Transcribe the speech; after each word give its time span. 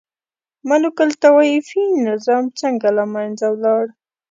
ملوک 0.67 0.97
الطوایفي 1.07 1.83
نظام 2.07 2.43
څنګه 2.59 2.87
له 2.97 3.03
منځه 3.13 3.45
ولاړ؟ 3.53 3.85